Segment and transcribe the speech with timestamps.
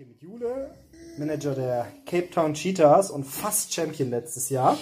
[0.00, 0.70] hier mit Jule,
[1.18, 4.78] Manager der Cape Town Cheetahs und fast Champion letztes Jahr.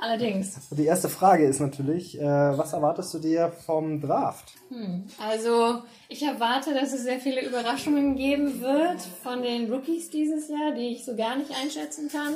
[0.00, 0.58] Allerdings.
[0.70, 4.54] Die erste Frage ist natürlich, äh, was erwartest du dir vom Draft?
[4.70, 5.04] Hm.
[5.22, 10.72] Also ich erwarte, dass es sehr viele Überraschungen geben wird von den Rookies dieses Jahr,
[10.74, 12.34] die ich so gar nicht einschätzen kann.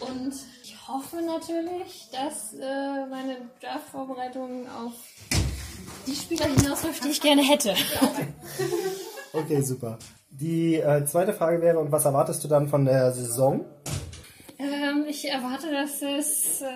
[0.00, 4.92] Und ich hoffe natürlich, dass äh, meine Draft-Vorbereitung auf
[6.06, 7.74] die Spieler hinausläuft, die ich gerne hätte.
[9.32, 9.96] Okay, super.
[10.30, 13.64] Die äh, zweite Frage wäre, und was erwartest du dann von der Saison?
[14.58, 16.66] Ähm, ich erwarte, dass es äh,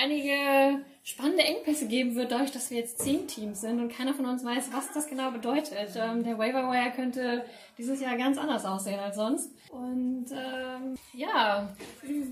[0.00, 4.26] einige spannende Engpässe geben wird, dadurch, dass wir jetzt zehn Teams sind und keiner von
[4.26, 5.96] uns weiß, was das genau bedeutet.
[5.96, 7.44] Ähm, der Waiver Wire könnte
[7.76, 9.50] dieses Jahr ganz anders aussehen als sonst.
[9.72, 11.74] Und ähm, ja,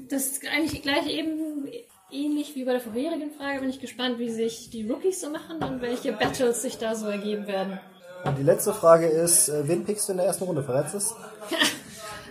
[0.08, 1.66] das ist eigentlich gleich eben
[2.12, 3.60] ähnlich wie bei der vorherigen Frage.
[3.60, 7.08] Bin ich gespannt, wie sich die Rookies so machen und welche Battles sich da so
[7.08, 7.80] ergeben werden.
[8.24, 10.62] Und die letzte Frage ist, äh, wen pickst du in der ersten Runde?
[10.62, 11.14] Verrätst es?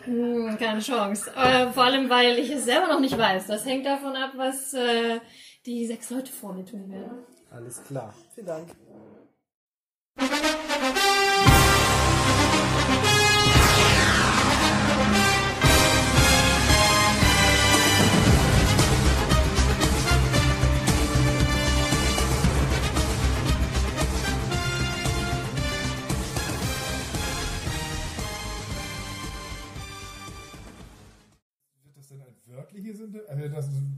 [0.06, 1.30] Hm, keine Chance.
[1.36, 3.48] Äh, vor allem, weil ich es selber noch nicht weiß.
[3.48, 5.20] Das hängt davon ab, was äh,
[5.66, 7.26] die sechs Leute vor mir tun werden.
[7.52, 8.14] Alles klar.
[8.34, 8.70] Vielen Dank.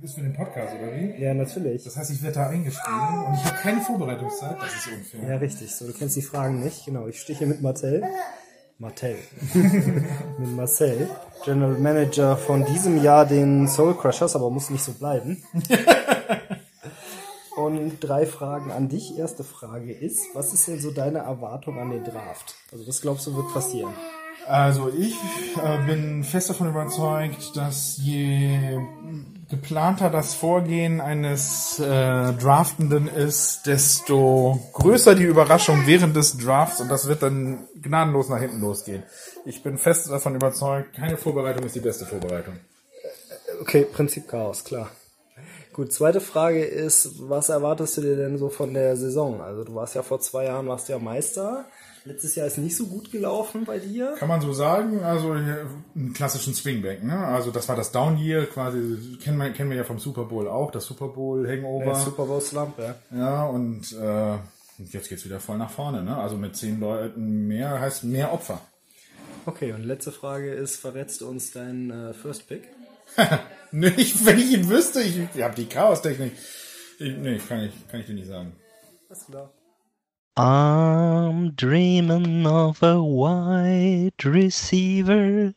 [0.03, 1.21] Ist für den Podcast, oder wie?
[1.21, 1.83] Ja, natürlich.
[1.83, 4.58] Das heißt, ich werde da eingeschrieben und ich habe keine Vorbereitungszeit.
[4.59, 5.30] Das ist unfair.
[5.30, 5.75] Ja, richtig.
[5.75, 6.85] So, du kennst die Fragen nicht.
[6.85, 8.03] Genau, ich stehe hier mit Martell.
[8.80, 9.17] Martell.
[9.53, 11.08] mit Marcel,
[11.45, 15.43] General Manager von diesem Jahr den Soul Crushers, aber muss nicht so bleiben.
[17.55, 19.19] Und drei Fragen an dich.
[19.19, 22.55] Erste Frage ist, was ist denn so deine Erwartung an den Draft?
[22.71, 23.93] Also was glaubst du wird passieren?
[24.47, 25.15] Also ich
[25.63, 28.80] äh, bin fest davon überzeugt, dass je
[29.52, 31.83] geplanter das Vorgehen eines äh,
[32.33, 38.39] Draftenden ist, desto größer die Überraschung während des Drafts und das wird dann gnadenlos nach
[38.39, 39.03] hinten losgehen.
[39.45, 42.55] Ich bin fest davon überzeugt, keine Vorbereitung ist die beste Vorbereitung.
[43.61, 44.89] Okay, Prinzip Chaos, klar.
[45.73, 49.42] Gut, zweite Frage ist, was erwartest du dir denn so von der Saison?
[49.42, 51.65] Also du warst ja vor zwei Jahren, warst ja Meister.
[52.04, 54.16] Letztes Jahr ist nicht so gut gelaufen bei dir.
[54.17, 57.16] Kann man so sagen, also einen klassischen Swingback, ne?
[57.16, 60.48] Also das war das Down Year, quasi kennen wir, kennen wir ja vom Super Bowl
[60.48, 61.86] auch, das Super Bowl Hangover.
[61.86, 62.95] Der Super Bowl Slump, ja.
[63.16, 64.38] Ja, und äh,
[64.92, 66.17] jetzt geht's wieder voll nach vorne, ne?
[66.17, 68.62] Also mit zehn Leuten mehr heißt mehr Opfer.
[69.45, 72.64] Okay, und letzte Frage ist, verrätst du uns deinen äh, First Pick?
[73.72, 76.32] nee, ich, wenn ich ihn wüsste, ich, ich habe die Chaos-Technik.
[76.98, 78.54] Ich, nee, kann ich, kann ich dir nicht sagen.
[79.08, 79.52] Alles klar.
[80.37, 85.53] I'm dreaming of a wide receiver,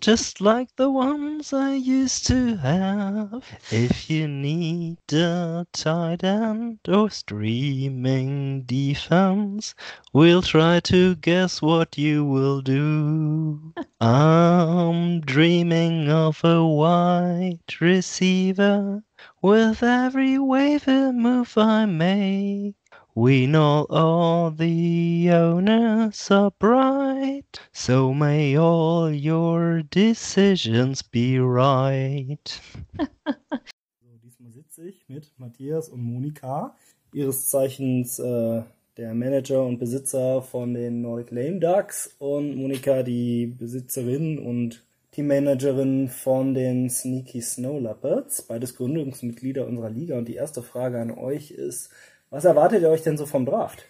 [0.00, 3.44] just like the ones I used to have.
[3.70, 9.74] If you need a tight end or streaming defense,
[10.14, 13.74] we'll try to guess what you will do.
[14.00, 19.02] I'm dreaming of a wide receiver
[19.42, 22.76] with every waiver move I make.
[23.18, 32.60] We know all the owners are bright, so may all your decisions be right.
[32.94, 36.76] So, diesmal sitze ich mit Matthias und Monika,
[37.14, 38.60] ihres Zeichens äh,
[38.98, 46.08] der Manager und Besitzer von den Nordic Lame Ducks und Monika die Besitzerin und Teammanagerin
[46.08, 50.18] von den Sneaky Snow Leopards, beides Gründungsmitglieder unserer Liga.
[50.18, 51.88] Und die erste Frage an euch ist,
[52.30, 53.84] was erwartet ihr euch denn so vom Draft?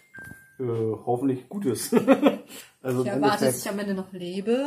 [0.59, 1.93] Äh, hoffentlich Gutes.
[2.81, 4.65] also Ich erwarte, dass ich am Ende noch lebe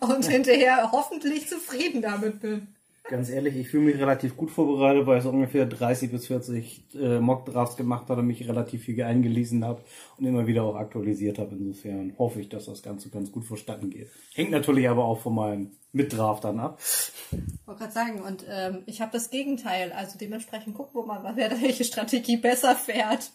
[0.00, 2.74] und hinterher hoffentlich zufrieden damit bin.
[3.10, 6.94] Ganz ehrlich, ich fühle mich relativ gut vorbereitet, weil ich so ungefähr 30 bis 40
[6.94, 9.82] äh, Mock-Drafts gemacht habe und mich relativ viel eingelesen habe
[10.16, 11.56] und immer wieder auch aktualisiert habe.
[11.56, 14.08] Insofern hoffe ich, dass das Ganze ganz gut verstanden geht.
[14.32, 16.80] Hängt natürlich aber auch von meinen Mitdraftern ab.
[16.80, 19.92] Ich wollte gerade sagen, und ähm, ich habe das Gegenteil.
[19.92, 23.32] Also dementsprechend gucken wir mal, wer da welche Strategie besser fährt.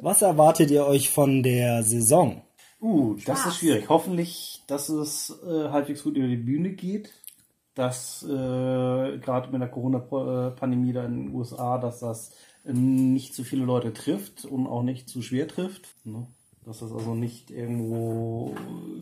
[0.00, 2.42] Was erwartet ihr euch von der Saison?
[2.80, 3.46] Uh, das Spaß.
[3.46, 3.88] ist schwierig.
[3.88, 7.12] Hoffentlich, dass es äh, halbwegs gut über die Bühne geht.
[7.74, 12.32] Dass äh, gerade mit der Corona-Pandemie da in den USA, dass das
[12.64, 15.88] nicht zu viele Leute trifft und auch nicht zu schwer trifft.
[16.04, 16.26] Ne?
[16.64, 18.54] Dass das also nicht irgendwo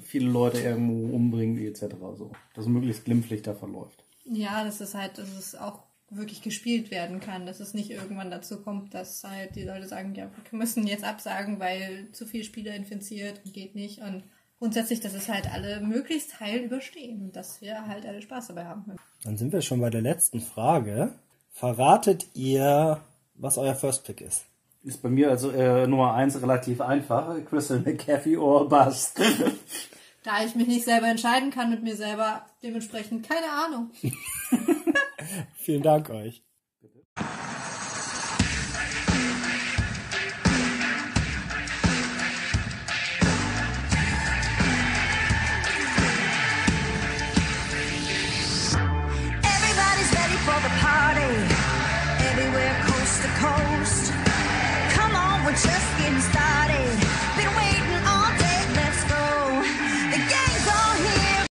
[0.02, 1.96] viele Leute irgendwo umbringt, etc.
[2.16, 2.30] So.
[2.54, 4.04] Dass es möglichst glimpflich da verläuft.
[4.24, 8.30] Ja, das ist halt, dass es auch wirklich gespielt werden kann, dass es nicht irgendwann
[8.30, 12.44] dazu kommt, dass halt die Leute sagen, ja, wir müssen jetzt absagen, weil zu viele
[12.44, 14.24] Spieler infiziert und geht nicht und
[14.60, 18.66] grundsätzlich, dass es halt alle möglichst heil überstehen und dass wir halt alle Spaß dabei
[18.66, 18.98] haben können.
[19.24, 21.12] Dann sind wir schon bei der letzten Frage.
[21.50, 23.00] Verratet ihr,
[23.34, 24.44] was euer First Pick ist?
[24.82, 27.34] Ist bei mir also äh, Nummer eins relativ einfach.
[27.46, 29.20] Crystal McCaffrey or Bust.
[30.22, 33.90] Da ich mich nicht selber entscheiden kann mit mir selber, dementsprechend keine Ahnung.
[35.56, 36.42] Vielen Dank euch.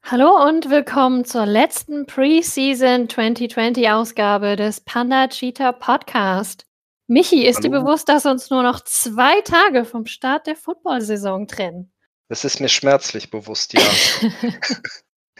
[0.09, 6.65] Hallo und willkommen zur letzten Preseason 2020 Ausgabe des Panda Cheetah Podcast.
[7.07, 7.83] Michi, ist dir Hallo.
[7.83, 11.91] bewusst, dass uns nur noch zwei Tage vom Start der Football-Saison trennen?
[12.29, 13.81] Das ist mir schmerzlich bewusst, ja.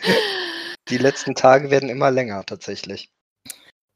[0.90, 3.10] Die letzten Tage werden immer länger tatsächlich.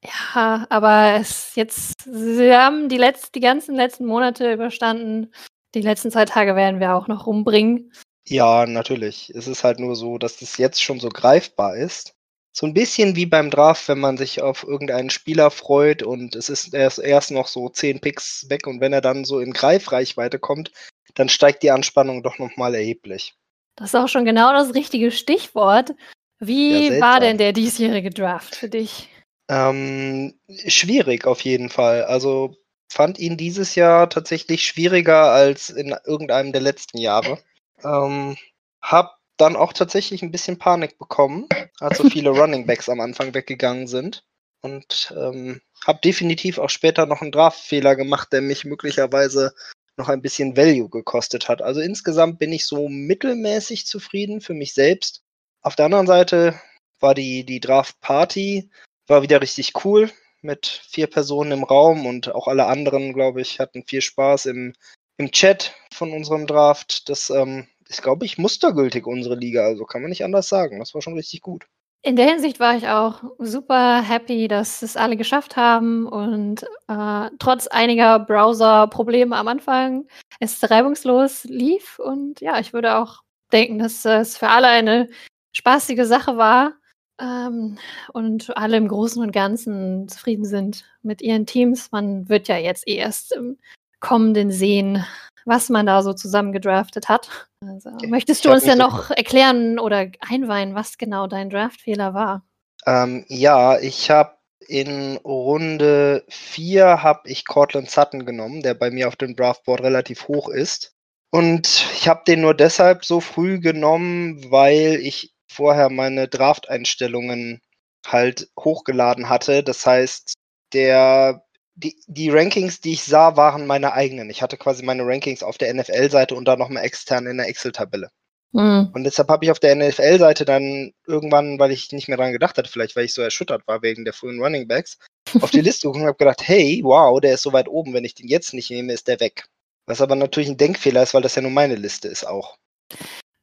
[0.05, 5.33] Ja, aber es jetzt, sie haben die, letz, die ganzen letzten Monate überstanden.
[5.75, 7.91] Die letzten zwei Tage werden wir auch noch rumbringen.
[8.31, 9.29] Ja, natürlich.
[9.35, 12.15] Es ist halt nur so, dass das jetzt schon so greifbar ist.
[12.53, 16.47] So ein bisschen wie beim Draft, wenn man sich auf irgendeinen Spieler freut und es
[16.47, 20.39] ist erst, erst noch so zehn Picks weg und wenn er dann so in Greifreichweite
[20.39, 20.71] kommt,
[21.15, 23.35] dann steigt die Anspannung doch nochmal erheblich.
[23.75, 25.93] Das ist auch schon genau das richtige Stichwort.
[26.39, 29.09] Wie Ja, war denn der diesjährige Draft für dich?
[29.49, 32.05] Ähm, schwierig auf jeden Fall.
[32.05, 32.55] Also
[32.89, 37.37] fand ihn dieses Jahr tatsächlich schwieriger als in irgendeinem der letzten Jahre.
[37.83, 38.37] Ähm,
[38.81, 41.47] hab dann auch tatsächlich ein bisschen Panik bekommen,
[41.79, 44.23] als so viele Running Backs am Anfang weggegangen sind.
[44.61, 49.53] Und ähm, habe definitiv auch später noch einen Draftfehler gemacht, der mich möglicherweise
[49.97, 51.61] noch ein bisschen Value gekostet hat.
[51.61, 55.23] Also insgesamt bin ich so mittelmäßig zufrieden für mich selbst.
[55.61, 56.59] Auf der anderen Seite
[56.99, 58.69] war die, die Draft-Party
[59.07, 60.11] war wieder richtig cool
[60.41, 64.73] mit vier Personen im Raum und auch alle anderen, glaube ich, hatten viel Spaß im,
[65.21, 67.07] im Chat von unserem Draft.
[67.07, 70.79] Das ähm, ist, glaube ich, mustergültig unsere Liga, also kann man nicht anders sagen.
[70.79, 71.67] Das war schon richtig gut.
[72.03, 77.29] In der Hinsicht war ich auch super happy, dass es alle geschafft haben und äh,
[77.37, 80.07] trotz einiger Browser-Probleme am Anfang
[80.39, 81.99] es reibungslos lief.
[81.99, 83.21] Und ja, ich würde auch
[83.53, 85.09] denken, dass es für alle eine
[85.53, 86.73] spaßige Sache war
[87.19, 87.77] ähm,
[88.13, 91.91] und alle im Großen und Ganzen zufrieden sind mit ihren Teams.
[91.91, 93.59] Man wird ja jetzt eh erst im
[94.01, 95.05] kommenden sehen,
[95.45, 97.29] was man da so zusammengedraftet hat.
[97.65, 102.13] Also, möchtest du uns ja mich so- noch erklären oder einweihen, was genau dein Draftfehler
[102.13, 102.43] war?
[102.85, 104.35] Ähm, ja, ich habe
[104.67, 110.27] in Runde 4 habe ich Cortland Sutton genommen, der bei mir auf dem Draftboard relativ
[110.27, 110.93] hoch ist.
[111.33, 117.61] Und ich habe den nur deshalb so früh genommen, weil ich vorher meine Draft-Einstellungen
[118.05, 119.63] halt hochgeladen hatte.
[119.63, 120.33] Das heißt,
[120.73, 121.43] der,
[121.75, 124.29] die, die Rankings, die ich sah, waren meine eigenen.
[124.29, 128.09] Ich hatte quasi meine Rankings auf der NFL-Seite und dann nochmal extern in der Excel-Tabelle.
[128.53, 128.89] Hm.
[128.93, 132.57] Und deshalb habe ich auf der NFL-Seite dann irgendwann, weil ich nicht mehr dran gedacht
[132.57, 134.97] hatte, vielleicht weil ich so erschüttert war wegen der frühen Running Backs,
[135.41, 138.05] auf die Liste geguckt und habe gedacht, hey, wow, der ist so weit oben, wenn
[138.05, 139.45] ich den jetzt nicht nehme, ist der weg.
[139.87, 142.57] Was aber natürlich ein Denkfehler ist, weil das ja nur meine Liste ist auch.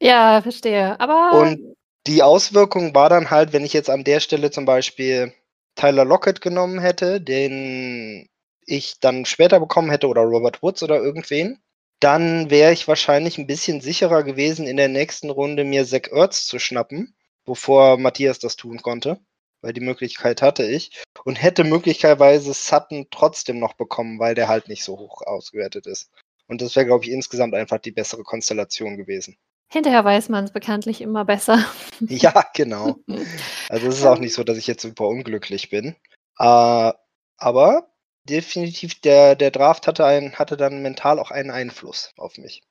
[0.01, 0.99] Ja, verstehe.
[0.99, 1.75] Aber Und
[2.07, 5.33] die Auswirkung war dann halt, wenn ich jetzt an der Stelle zum Beispiel
[5.79, 8.27] Tyler Lockett genommen hätte, den
[8.65, 11.57] ich dann später bekommen hätte, oder Robert Woods oder irgendwen,
[12.01, 16.47] dann wäre ich wahrscheinlich ein bisschen sicherer gewesen, in der nächsten Runde mir Zach Ertz
[16.47, 19.21] zu schnappen, bevor Matthias das tun konnte,
[19.61, 24.67] weil die Möglichkeit hatte ich, und hätte möglicherweise Sutton trotzdem noch bekommen, weil der halt
[24.67, 26.09] nicht so hoch ausgewertet ist.
[26.47, 29.37] Und das wäre, glaube ich, insgesamt einfach die bessere Konstellation gewesen.
[29.69, 31.63] Hinterher weiß man es bekanntlich immer besser.
[32.01, 32.95] Ja, genau.
[33.67, 35.97] Also es ist auch nicht so, dass ich jetzt super unglücklich bin.
[36.37, 36.93] Äh,
[37.37, 37.89] aber
[38.23, 42.61] definitiv, der, der Draft hatte, ein, hatte dann mental auch einen Einfluss auf mich.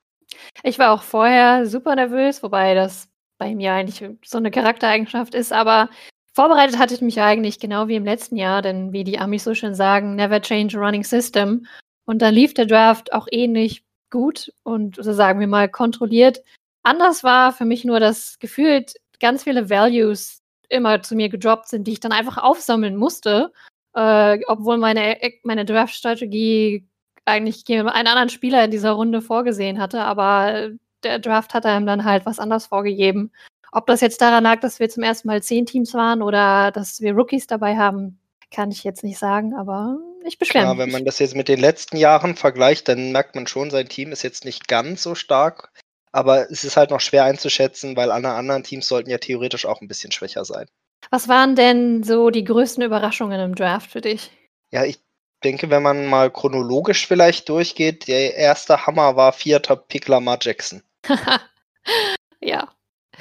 [0.63, 5.53] Ich war auch vorher super nervös, wobei das bei mir eigentlich so eine Charaktereigenschaft ist,
[5.53, 5.91] aber
[6.35, 9.55] vorbereitet hatte ich mich eigentlich genau wie im letzten Jahr, denn wie die Amis so
[9.55, 11.67] schön sagen, never change a running system.
[12.05, 16.43] Und dann lief der Draft auch ähnlich gut und so sagen wir mal kontrolliert.
[16.89, 20.41] Anders war für mich nur, dass gefühlt ganz viele Values
[20.71, 23.53] immer zu mir gedroppt sind, die ich dann einfach aufsammeln musste,
[23.95, 26.89] äh, obwohl meine, meine Draft-Strategie
[27.27, 30.71] eigentlich einen anderen Spieler in dieser Runde vorgesehen hatte, aber
[31.03, 33.33] der Draft hat einem dann halt was anderes vorgegeben.
[33.71, 37.03] Ob das jetzt daran lag, dass wir zum ersten Mal zehn Teams waren oder dass
[37.03, 38.19] wir Rookies dabei haben,
[38.51, 40.87] kann ich jetzt nicht sagen, aber ich beschwere Ja, mich.
[40.87, 44.11] wenn man das jetzt mit den letzten Jahren vergleicht, dann merkt man schon, sein Team
[44.11, 45.71] ist jetzt nicht ganz so stark.
[46.13, 49.81] Aber es ist halt noch schwer einzuschätzen, weil alle anderen Teams sollten ja theoretisch auch
[49.81, 50.69] ein bisschen schwächer sein.
[51.11, 54.31] Was waren denn so die größten Überraschungen im Draft für dich?
[54.71, 54.99] Ja, ich
[55.45, 60.83] denke, wenn man mal chronologisch vielleicht durchgeht, der erste Hammer war vierter Pick Lamar Jackson.
[62.41, 62.69] ja.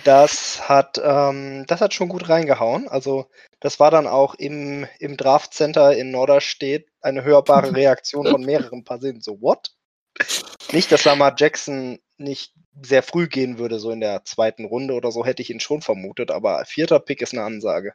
[0.04, 2.88] Das hat, ähm, das hat schon gut reingehauen.
[2.88, 3.30] Also
[3.60, 8.84] das war dann auch im, im Draft Center in Norderstedt eine hörbare Reaktion von mehreren
[8.84, 9.22] Patienten.
[9.22, 9.72] So, what?
[10.72, 15.12] Nicht, dass Lamar Jackson nicht sehr früh gehen würde, so in der zweiten Runde oder
[15.12, 17.94] so, hätte ich ihn schon vermutet, aber vierter Pick ist eine Ansage.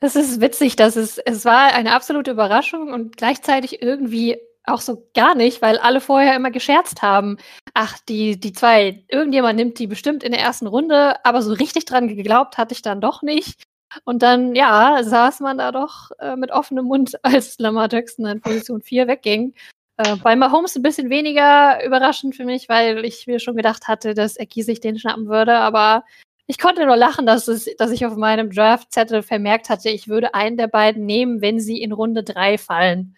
[0.00, 5.08] Es ist witzig, dass es, es war eine absolute Überraschung und gleichzeitig irgendwie auch so
[5.14, 7.38] gar nicht, weil alle vorher immer gescherzt haben.
[7.74, 11.84] Ach, die, die zwei, irgendjemand nimmt die bestimmt in der ersten Runde, aber so richtig
[11.86, 13.62] dran geglaubt hatte ich dann doch nicht.
[14.04, 18.40] Und dann, ja, saß man da doch äh, mit offenem Mund, als Lamar Jackson in
[18.40, 19.54] Position 4 wegging.
[19.98, 24.14] Äh, bei Mahomes ein bisschen weniger überraschend für mich, weil ich mir schon gedacht hatte,
[24.14, 26.04] dass Eki sich den schnappen würde, aber
[26.46, 30.34] ich konnte nur lachen, dass, es, dass ich auf meinem Draft-Zettel vermerkt hatte, ich würde
[30.34, 33.16] einen der beiden nehmen, wenn sie in Runde 3 fallen.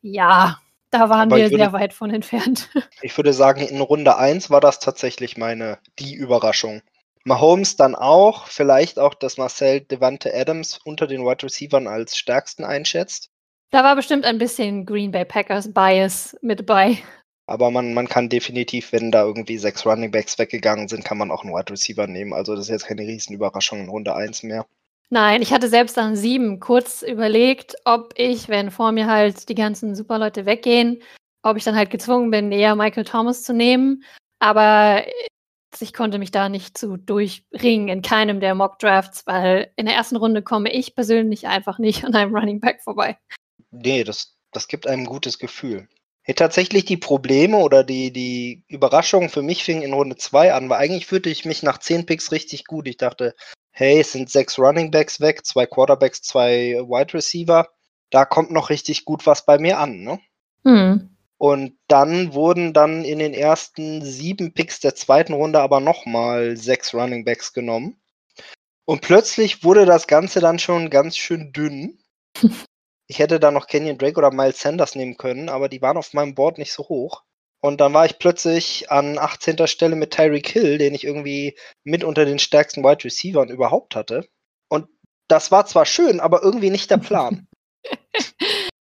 [0.00, 2.70] Ja, da waren Aber wir würde- sehr weit von entfernt.
[3.02, 6.80] Ich würde sagen, in Runde 1 war das tatsächlich meine, die Überraschung.
[7.24, 12.64] Mahomes dann auch, vielleicht auch, dass Marcel Devante Adams unter den Wide Receivern als stärksten
[12.64, 13.30] einschätzt.
[13.74, 16.96] Da war bestimmt ein bisschen Green Bay Packers Bias mit bei.
[17.48, 21.32] Aber man, man kann definitiv, wenn da irgendwie sechs Running Backs weggegangen sind, kann man
[21.32, 22.32] auch einen Wide Receiver nehmen.
[22.32, 24.64] Also das ist jetzt keine Riesenüberraschung in Runde 1 mehr.
[25.10, 29.56] Nein, ich hatte selbst an sieben kurz überlegt, ob ich, wenn vor mir halt die
[29.56, 31.02] ganzen Superleute weggehen,
[31.42, 34.04] ob ich dann halt gezwungen bin, eher Michael Thomas zu nehmen.
[34.38, 35.02] Aber
[35.80, 39.96] ich konnte mich da nicht zu durchringen in keinem der Mock Drafts, weil in der
[39.96, 43.18] ersten Runde komme ich persönlich einfach nicht an einem Running Back vorbei.
[43.74, 45.88] Nee, das, das gibt einem ein gutes Gefühl.
[46.22, 50.70] Hey, tatsächlich die Probleme oder die, die Überraschungen für mich fingen in Runde 2 an,
[50.70, 52.88] weil eigentlich fühlte ich mich nach 10 Picks richtig gut.
[52.88, 53.34] Ich dachte,
[53.72, 57.68] hey, es sind sechs Running Backs weg, zwei Quarterbacks, zwei Wide Receiver.
[58.10, 60.18] Da kommt noch richtig gut was bei mir an, ne?
[60.64, 61.10] Hm.
[61.36, 66.94] Und dann wurden dann in den ersten sieben Picks der zweiten Runde aber nochmal sechs
[66.94, 68.00] Running Backs genommen.
[68.86, 71.98] Und plötzlich wurde das Ganze dann schon ganz schön dünn.
[73.06, 76.14] Ich hätte da noch Kenyon Drake oder Miles Sanders nehmen können, aber die waren auf
[76.14, 77.22] meinem Board nicht so hoch.
[77.60, 79.66] Und dann war ich plötzlich an 18.
[79.66, 84.26] Stelle mit Tyreek Hill, den ich irgendwie mit unter den stärksten Wide Receivern überhaupt hatte.
[84.68, 84.88] Und
[85.28, 87.46] das war zwar schön, aber irgendwie nicht der Plan.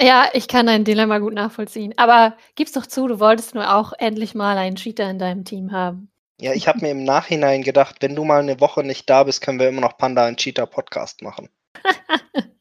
[0.00, 1.92] Ja, ich kann dein Dilemma gut nachvollziehen.
[1.96, 5.72] Aber gib's doch zu, du wolltest nur auch endlich mal einen Cheater in deinem Team
[5.72, 6.10] haben.
[6.40, 9.40] Ja, ich habe mir im Nachhinein gedacht, wenn du mal eine Woche nicht da bist,
[9.40, 11.48] können wir immer noch Panda and Cheetah Podcast machen.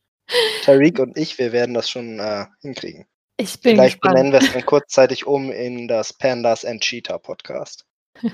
[0.63, 3.05] Tariq und ich, wir werden das schon äh, hinkriegen.
[3.38, 4.15] Ich bin Vielleicht gespannt.
[4.15, 7.86] benennen wir es dann kurzzeitig um in das Pandas and Cheetah Podcast.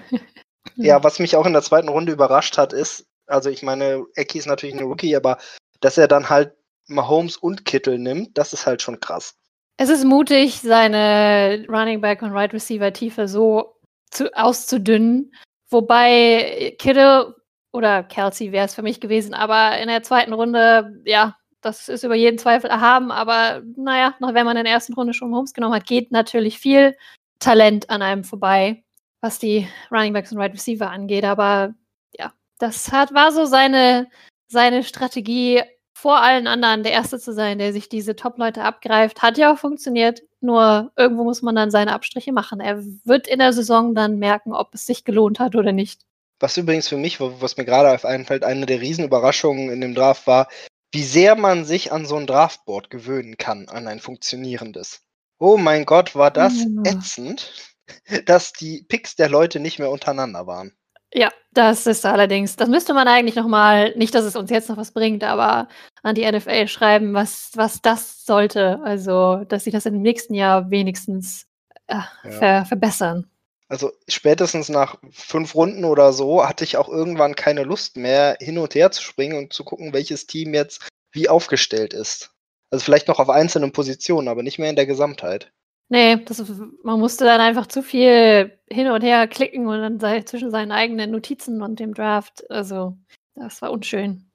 [0.75, 4.39] Ja, was mich auch in der zweiten Runde überrascht hat, ist, also ich meine, Eki
[4.39, 5.37] ist natürlich ein Rookie, aber
[5.81, 6.53] dass er dann halt
[6.87, 9.35] Mahomes und Kittel nimmt, das ist halt schon krass.
[9.77, 13.75] Es ist mutig, seine Running Back und Right Receiver Tiefe so
[14.11, 15.33] zu, auszudünnen.
[15.69, 17.35] Wobei Kittle
[17.71, 22.03] oder Kelsey wäre es für mich gewesen, aber in der zweiten Runde, ja, das ist
[22.03, 23.11] über jeden Zweifel erhaben.
[23.11, 26.59] Aber naja, noch wenn man in der ersten Runde schon Holmes genommen hat, geht natürlich
[26.59, 26.95] viel
[27.39, 28.83] Talent an einem vorbei,
[29.21, 31.25] was die Running Backs und Right Receiver angeht.
[31.25, 31.73] Aber
[32.17, 34.09] ja, das hat, war so seine,
[34.47, 35.61] seine Strategie,
[35.93, 39.21] vor allen anderen der Erste zu sein, der sich diese Top-Leute abgreift.
[39.21, 42.59] Hat ja auch funktioniert, nur irgendwo muss man dann seine Abstriche machen.
[42.59, 46.01] Er wird in der Saison dann merken, ob es sich gelohnt hat oder nicht.
[46.41, 50.27] Was übrigens für mich, was mir gerade auf einfällt, eine der Riesenüberraschungen in dem Draft
[50.27, 50.49] war,
[50.93, 55.01] wie sehr man sich an so ein Draftboard gewöhnen kann, an ein funktionierendes.
[55.39, 56.83] Oh mein Gott, war das Ja.
[56.91, 57.51] ätzend,
[58.25, 60.73] dass die Picks der Leute nicht mehr untereinander waren.
[61.15, 64.77] Ja, das ist allerdings, das müsste man eigentlich nochmal, nicht, dass es uns jetzt noch
[64.77, 65.67] was bringt, aber
[66.01, 68.79] an die NFL schreiben, was, was das sollte.
[68.83, 71.45] Also, dass sie das im nächsten Jahr wenigstens
[71.87, 73.29] äh, ver verbessern.
[73.73, 78.59] Also spätestens nach fünf Runden oder so hatte ich auch irgendwann keine Lust mehr, hin
[78.59, 82.35] und her zu springen und zu gucken, welches Team jetzt wie aufgestellt ist.
[82.69, 85.51] Also vielleicht noch auf einzelnen Positionen, aber nicht mehr in der Gesamtheit.
[85.89, 86.43] Nee, das,
[86.83, 90.71] man musste dann einfach zu viel hin und her klicken und dann sei, zwischen seinen
[90.71, 92.49] eigenen Notizen und dem Draft.
[92.51, 92.95] Also,
[93.33, 94.29] das war unschön.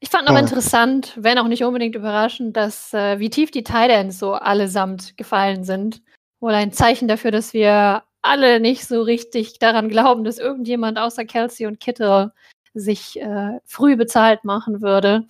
[0.00, 0.40] Ich fand aber Ah.
[0.40, 5.64] interessant, wenn auch nicht unbedingt überraschend, dass äh, wie tief die Titans so allesamt gefallen
[5.64, 6.02] sind.
[6.40, 11.24] Wohl ein Zeichen dafür, dass wir alle nicht so richtig daran glauben, dass irgendjemand außer
[11.24, 12.32] Kelsey und Kittle
[12.74, 15.26] sich äh, früh bezahlt machen würde.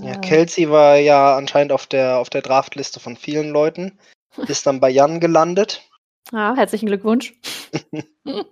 [0.00, 3.98] Ja, Äh, Kelsey war ja anscheinend auf der, auf der Draftliste von vielen Leuten.
[4.48, 5.82] Ist dann bei Jan gelandet.
[6.32, 7.34] ja, herzlichen Glückwunsch.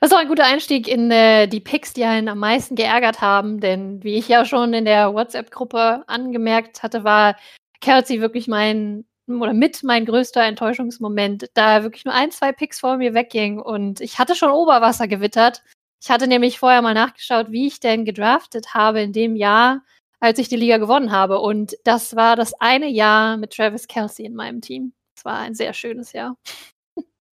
[0.00, 3.20] Das ist auch ein guter Einstieg in äh, die Picks, die einen am meisten geärgert
[3.20, 7.36] haben, denn wie ich ja schon in der WhatsApp-Gruppe angemerkt hatte, war
[7.80, 12.96] Kelsey wirklich mein oder mit mein größter Enttäuschungsmoment, da wirklich nur ein, zwei Picks vor
[12.96, 15.62] mir wegging und ich hatte schon Oberwasser gewittert.
[16.02, 19.82] Ich hatte nämlich vorher mal nachgeschaut, wie ich denn gedraftet habe in dem Jahr,
[20.20, 24.26] als ich die Liga gewonnen habe und das war das eine Jahr mit Travis Kelsey
[24.26, 24.92] in meinem Team.
[25.16, 26.36] Es war ein sehr schönes Jahr.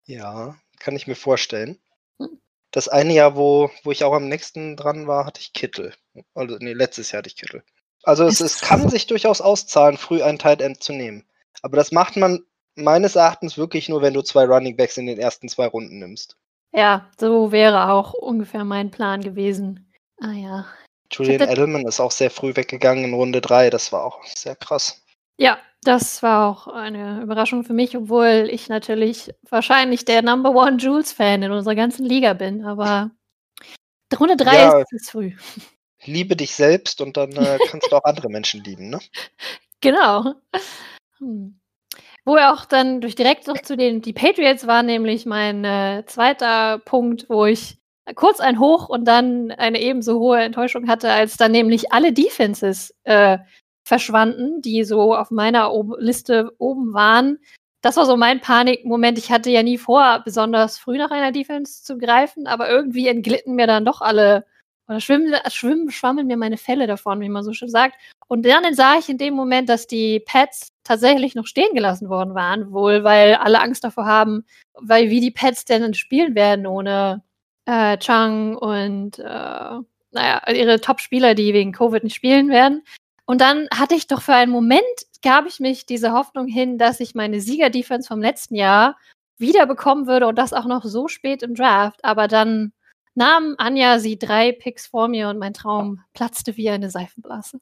[0.07, 1.79] Ja, kann ich mir vorstellen.
[2.19, 2.41] Hm.
[2.71, 5.95] Das eine Jahr, wo, wo ich auch am nächsten dran war, hatte ich Kittel.
[6.35, 7.63] Also, nee, letztes Jahr hatte ich Kittel.
[8.05, 11.25] Also es, es kann sich durchaus auszahlen, früh einen Tight End zu nehmen.
[11.65, 12.45] Aber das macht man
[12.77, 16.37] meines Erachtens wirklich nur, wenn du zwei Running Backs in den ersten zwei Runden nimmst.
[16.73, 19.91] Ja, so wäre auch ungefähr mein Plan gewesen.
[20.21, 20.67] Ah ja.
[21.11, 23.71] Julian Edelman ist auch sehr früh weggegangen in Runde 3.
[23.71, 25.03] Das war auch sehr krass.
[25.39, 30.77] Ja, das war auch eine Überraschung für mich, obwohl ich natürlich wahrscheinlich der Number One
[30.77, 33.11] Jules-Fan in unserer ganzen Liga bin, aber
[34.21, 34.81] Runde 3 Ja.
[34.81, 35.33] ist zu früh.
[36.05, 38.99] Liebe dich selbst und dann äh, kannst du auch andere Menschen lieben, ne?
[39.81, 40.35] Genau.
[41.25, 41.61] Hm.
[42.25, 46.05] Wo er auch dann durch direkt noch zu den, die Patriots war nämlich mein äh,
[46.07, 47.79] zweiter Punkt, wo ich
[48.15, 52.95] kurz ein Hoch und dann eine ebenso hohe Enttäuschung hatte, als dann nämlich alle Defenses
[53.05, 53.39] äh,
[53.87, 57.39] verschwanden, die so auf meiner Ob Liste oben waren.
[57.83, 59.19] Das war so mein Panikmoment.
[59.19, 63.55] Ich hatte ja nie vor, besonders früh nach einer Defense zu greifen, aber irgendwie entglitten
[63.55, 64.47] mir dann doch alle
[64.89, 67.97] oder schwimmen, schwimmen, schwammen mir meine Fälle davon, wie man so schön sagt.
[68.29, 72.35] Und dann sah ich in dem Moment, dass die Pets tatsächlich noch stehen gelassen worden
[72.35, 77.23] waren, wohl weil alle Angst davor haben, weil wie die Pets denn spielen werden ohne
[77.67, 79.79] äh, Chang und äh,
[80.15, 82.83] naja, ihre Top-Spieler, die wegen Covid nicht spielen werden.
[83.27, 84.83] Und dann hatte ich doch für einen Moment,
[85.23, 88.97] gab ich mich diese Hoffnung hin, dass ich meine Sieger-Defense vom letzten Jahr
[89.39, 92.05] wieder bekommen würde und das auch noch so spät im Draft.
[92.05, 92.73] Aber dann
[93.15, 97.59] nahm Anja sie drei Picks vor mir und mein Traum platzte wie eine Seifenblase.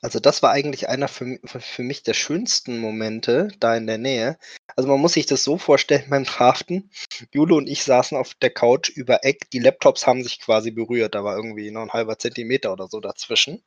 [0.00, 4.38] Also das war eigentlich einer für, für, mich der schönsten Momente da in der Nähe.
[4.74, 6.90] Also man muss sich das so vorstellen beim Draften.
[7.32, 9.50] Jule und ich saßen auf der Couch über Eck.
[9.50, 11.14] Die Laptops haben sich quasi berührt.
[11.14, 13.62] Da war irgendwie noch ein halber Zentimeter oder so dazwischen.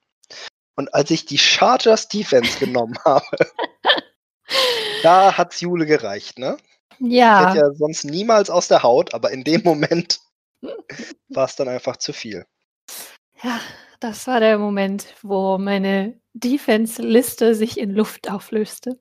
[0.75, 3.51] Und als ich die Chargers Defense genommen habe,
[5.03, 6.57] da hat's Jule gereicht, ne?
[6.99, 10.19] Ich Ja, hätte ja sonst niemals aus der Haut, aber in dem Moment
[11.29, 12.45] war es dann einfach zu viel.
[13.43, 13.59] ja,
[13.99, 18.99] das war der Moment, wo meine Defense-Liste sich in Luft auflöste.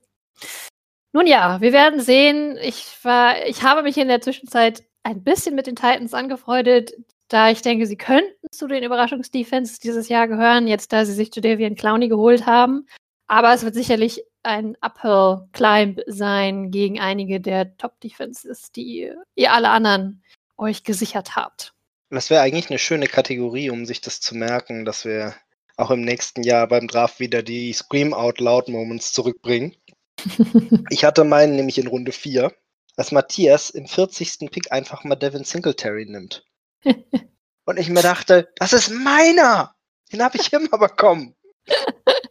[1.11, 2.57] Nun ja, wir werden sehen.
[2.61, 6.93] Ich war, ich habe mich in der Zwischenzeit ein bisschen mit den Titans angefreundet,
[7.29, 11.33] da ich denke, sie könnten zu den Überraschungsdefenses dieses Jahr gehören, jetzt da sie sich
[11.33, 12.87] Jadavian Clowney geholt haben.
[13.27, 19.53] Aber es wird sicherlich ein Uphill Climb sein gegen einige der Top Defenses, die ihr
[19.53, 20.23] alle anderen
[20.57, 21.73] euch gesichert habt.
[22.09, 25.35] Das wäre eigentlich eine schöne Kategorie, um sich das zu merken, dass wir
[25.77, 29.75] auch im nächsten Jahr beim Draft wieder die Scream Out Loud Moments zurückbringen.
[30.89, 32.51] Ich hatte meinen nämlich in Runde 4,
[32.97, 34.51] dass Matthias im 40.
[34.51, 36.43] Pick einfach mal Devin Singletary nimmt.
[37.65, 39.75] Und ich mir dachte, das ist meiner!
[40.11, 41.35] Den habe ich immer bekommen.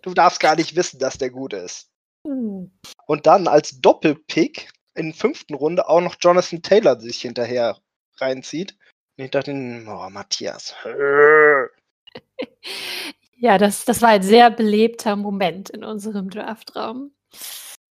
[0.02, 1.88] Du darfst gar nicht wissen, dass der gut ist.
[2.26, 2.72] Hm.
[3.06, 7.78] Und dann als Doppelpick in der fünften Runde auch noch Jonathan Taylor sich hinterher
[8.16, 8.76] reinzieht.
[9.18, 10.74] Ich dachte, oh, Matthias.
[13.40, 17.12] Ja, das, das war ein sehr belebter Moment in unserem Draftraum.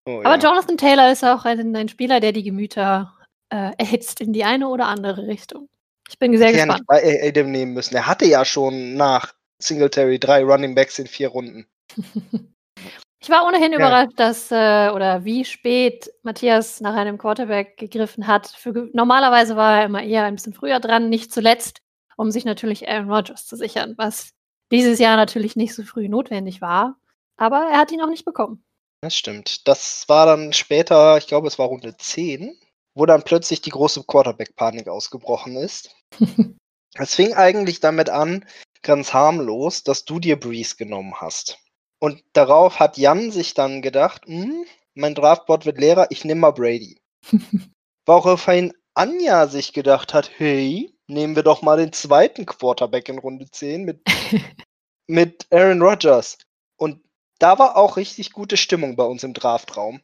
[0.07, 0.37] Oh, Aber ja.
[0.37, 3.13] Jonathan Taylor ist auch ein, ein Spieler, der die Gemüter
[3.49, 5.69] äh, erhitzt in die eine oder andere Richtung.
[6.09, 6.79] Ich bin sehr ja gespannt.
[6.79, 7.95] nicht bei Adam nehmen müssen.
[7.95, 11.67] Er hatte ja schon nach Singletary drei Running Backs in vier Runden.
[13.25, 13.79] Ich war ohnehin Ja.
[13.79, 18.45] überrascht, dass äh, oder wie spät Matthias nach einem Quarterback gegriffen hat.
[18.49, 21.79] Für, normalerweise war er immer eher ein bisschen früher dran, nicht zuletzt,
[22.17, 24.29] um sich natürlich Aaron Rodgers zu sichern, was
[24.71, 26.97] dieses Jahr natürlich nicht so früh notwendig war.
[27.35, 28.63] Aber er hat ihn auch nicht bekommen.
[29.01, 29.67] Das stimmt.
[29.67, 32.55] Das war dann später, ich glaube, es war Runde 10,
[32.93, 35.95] wo dann plötzlich die große Quarterback-Panik ausgebrochen ist.
[36.97, 38.45] Es fing eigentlich damit an,
[38.81, 41.57] ganz harmlos, dass du dir Breeze genommen hast.
[41.99, 46.51] Und darauf hat Jan sich dann gedacht, hm, mein Draftboard wird leerer, ich nehme mal
[46.51, 46.99] Brady.
[48.05, 53.49] Woraufhin Anja sich gedacht hat, hey, nehmen wir doch mal den zweiten Quarterback in Runde
[53.49, 54.01] 10 mit,
[55.07, 56.37] mit Aaron Rodgers.
[56.77, 57.03] Und
[57.39, 60.01] da war auch richtig gute Stimmung bei uns im Draftraum.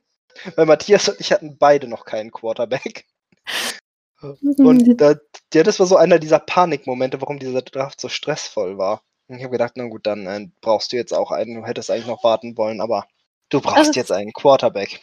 [0.56, 3.06] Weil Matthias und ich hatten beide noch keinen Quarterback.
[4.22, 5.16] Und da,
[5.54, 9.02] ja, das war so einer dieser Panikmomente, warum dieser Draft so stressvoll war.
[9.36, 11.56] Ich habe gedacht, na gut, dann äh, brauchst du jetzt auch einen.
[11.56, 13.08] Du hättest eigentlich noch warten wollen, aber
[13.50, 15.02] du brauchst ist- jetzt einen Quarterback.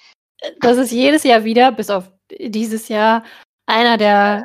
[0.61, 3.25] das ist jedes Jahr wieder, bis auf dieses Jahr,
[3.67, 4.45] einer der,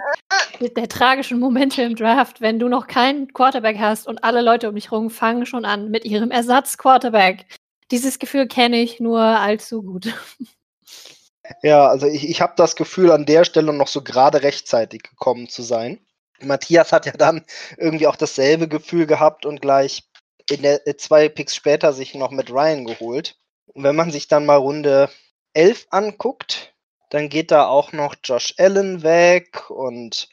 [0.60, 4.76] der tragischen Momente im Draft, wenn du noch keinen Quarterback hast und alle Leute um
[4.76, 7.46] dich rum fangen schon an mit ihrem Ersatz-Quarterback.
[7.92, 10.14] Dieses Gefühl kenne ich nur allzu gut.
[11.62, 15.50] Ja, also ich, ich habe das Gefühl, an der Stelle noch so gerade rechtzeitig gekommen
[15.50, 16.00] zu sein.
[16.46, 17.46] Matthias hat ja dann
[17.78, 20.04] irgendwie auch dasselbe Gefühl gehabt und gleich
[20.50, 23.38] in der äh, zwei Picks später sich noch mit Ryan geholt.
[23.68, 25.10] Und wenn man sich dann mal Runde
[25.54, 26.74] 11 anguckt,
[27.10, 30.30] dann geht da auch noch Josh Allen weg und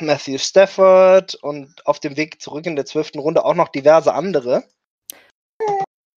[0.00, 4.64] Matthew Stafford und auf dem Weg zurück in der zwölften Runde auch noch diverse andere.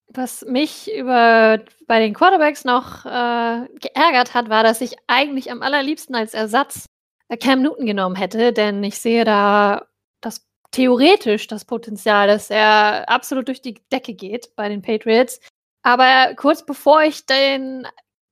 [0.08, 5.62] Was mich über bei den Quarterbacks noch äh, geärgert hat, war, dass ich eigentlich am
[5.62, 6.86] allerliebsten als Ersatz
[7.38, 9.86] Cam Newton genommen hätte, denn ich sehe da
[10.22, 15.40] das theoretisch das Potenzial, dass er absolut durch die Decke geht bei den Patriots.
[15.84, 17.88] Aber kurz bevor ich den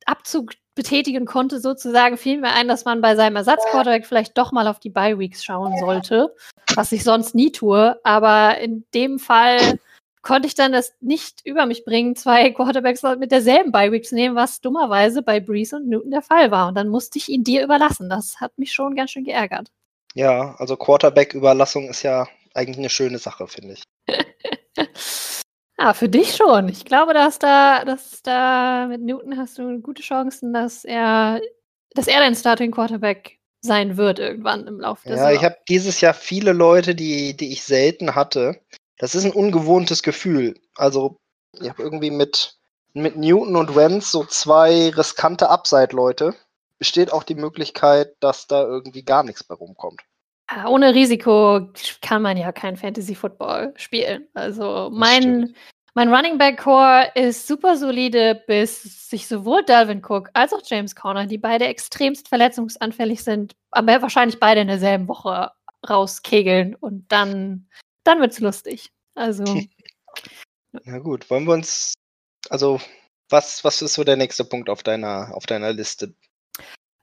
[0.05, 4.67] Abzug betätigen konnte, sozusagen, fiel mir ein, dass man bei seinem Ersatzquarterback vielleicht doch mal
[4.67, 6.33] auf die Bye Weeks schauen sollte,
[6.75, 7.99] was ich sonst nie tue.
[8.03, 9.79] Aber in dem Fall
[10.21, 14.35] konnte ich dann das nicht über mich bringen, zwei Quarterbacks mit derselben Bye Weeks nehmen,
[14.35, 16.67] was dummerweise bei Breeze und Newton der Fall war.
[16.67, 18.09] Und dann musste ich ihn dir überlassen.
[18.09, 19.69] Das hat mich schon ganz schön geärgert.
[20.13, 23.83] Ja, also Quarterback-Überlassung ist ja eigentlich eine schöne Sache, finde ich.
[25.77, 26.69] Ah, für dich schon.
[26.69, 31.41] Ich glaube, dass da, dass da mit Newton hast du gute Chancen, dass er,
[31.95, 35.45] dass er dein Starting Quarterback sein wird irgendwann im Laufe der Ja, ich Saison.
[35.45, 38.61] habe dieses Jahr viele Leute, die, die ich selten hatte.
[39.01, 40.53] Das ist ein ungewohntes Gefühl.
[40.75, 41.17] Also,
[41.59, 42.53] ich habe irgendwie mit,
[42.93, 46.35] mit Newton und Wenz so zwei riskante Upside-Leute.
[46.77, 50.01] Besteht auch die Möglichkeit, dass da irgendwie gar nichts bei rumkommt.
[50.45, 51.69] Ah, Ohne Risiko
[52.03, 54.27] kann man ja kein Fantasy Football spielen.
[54.35, 55.55] Also mein,
[55.95, 60.95] mein Running Back Core ist super solide, bis sich sowohl Dalvin Cook als auch James
[60.95, 65.49] Conner, die beide extremst verletzungsanfällig sind, aber wahrscheinlich beide in derselben Woche
[65.89, 67.67] rauskegeln und dann,
[68.03, 68.91] dann wird's lustig.
[69.15, 69.43] Also
[70.83, 71.93] Na gut, wollen wir uns.
[72.49, 72.79] Also,
[73.29, 76.13] was, was ist so der nächste Punkt auf deiner, auf deiner Liste?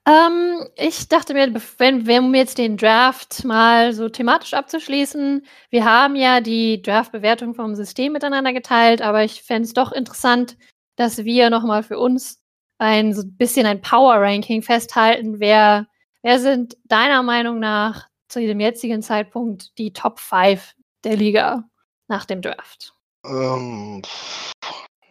[0.07, 5.85] Ähm, ich dachte mir, wenn, wenn um jetzt den Draft mal so thematisch abzuschließen, wir
[5.85, 10.57] haben ja die Draft-Bewertung vom System miteinander geteilt, aber ich fände es doch interessant,
[10.97, 12.43] dass wir nochmal für uns
[12.79, 15.41] ein so ein bisschen ein Power-Ranking festhalten.
[15.41, 15.89] Wer,
[16.23, 21.65] wer sind deiner Meinung nach zu dem jetzigen Zeitpunkt die Top 5 der Liga
[22.09, 22.95] nach dem Draft?
[23.25, 24.03] Ähm,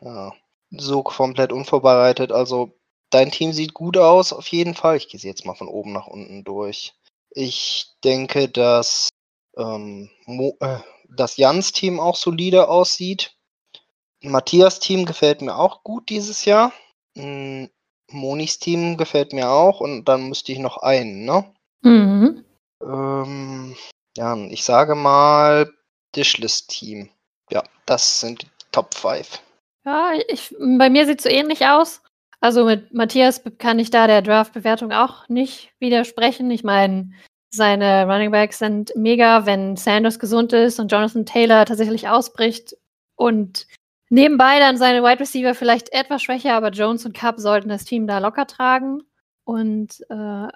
[0.01, 0.33] ja,
[0.71, 2.31] so komplett unvorbereitet.
[2.31, 2.77] Also,
[3.09, 4.97] dein Team sieht gut aus, auf jeden Fall.
[4.97, 6.93] Ich gehe sie jetzt mal von oben nach unten durch.
[7.29, 9.09] Ich denke, dass,
[9.57, 13.35] ähm, Mo äh, dass Jans Team auch solide aussieht.
[14.21, 16.73] Matthias Team gefällt mir auch gut dieses Jahr.
[17.15, 17.65] Mm,
[18.09, 21.53] Monis Team gefällt mir auch und dann müsste ich noch einen, ne?
[21.81, 22.45] Mhm.
[22.81, 23.75] Ähm,
[24.15, 25.69] ja, ich sage mal
[26.17, 27.09] Dishless Team.
[27.49, 29.39] Ja, das sind die Top 5.
[29.85, 32.01] Ja, ich, bei mir sieht es so ähnlich aus.
[32.41, 36.51] Also mit Matthias kann ich da der Draft-Bewertung auch nicht widersprechen.
[36.51, 37.11] Ich meine,
[37.49, 42.75] seine Running Backs sind mega, wenn Sanders gesund ist und Jonathan Taylor tatsächlich ausbricht.
[43.15, 43.65] Und
[44.09, 48.05] nebenbei dann seine Wide Receiver vielleicht etwas schwächer, aber Jones und Cup sollten das Team
[48.05, 49.03] da locker tragen.
[49.45, 50.47] Und äh,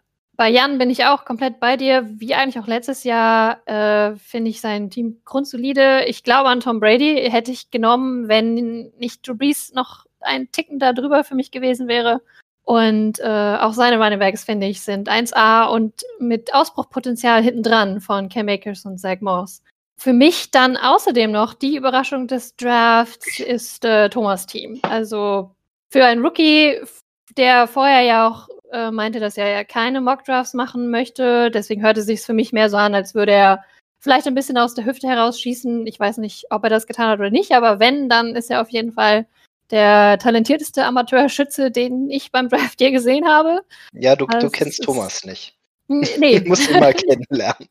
[0.41, 2.03] bei Jan bin ich auch komplett bei dir.
[2.17, 6.05] Wie eigentlich auch letztes Jahr äh, finde ich sein Team grundsolide.
[6.07, 8.55] Ich glaube an Tom Brady hätte ich genommen, wenn
[8.97, 12.23] nicht Drew Brees noch ein Ticken da drüber für mich gewesen wäre.
[12.63, 18.01] Und äh, auch seine Running Backs, finde ich, sind 1A und mit Ausbruchpotenzial hinten dran
[18.01, 19.61] von Cam Akers und Zach Moss.
[19.95, 24.79] Für mich dann außerdem noch die Überraschung des Drafts ist äh, Thomas Team.
[24.81, 25.51] Also
[25.89, 26.81] für einen Rookie,
[27.37, 31.51] der vorher ja auch äh, meinte, dass er ja keine Mock-Drafts machen möchte.
[31.51, 33.63] Deswegen hörte sich für mich mehr so an, als würde er
[33.99, 35.85] vielleicht ein bisschen aus der Hüfte herausschießen.
[35.87, 38.61] Ich weiß nicht, ob er das getan hat oder nicht, aber wenn, dann ist er
[38.61, 39.27] auf jeden Fall
[39.69, 43.61] der talentierteste Amateurschütze, den ich beim Draft je gesehen habe.
[43.93, 45.55] Ja, du, Also du es kennst Thomas nicht.
[46.17, 47.67] Nee, Du musst ihn mal kennenlernen.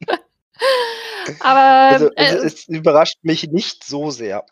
[1.41, 4.45] aber Also, äh, also es überrascht mich nicht so sehr.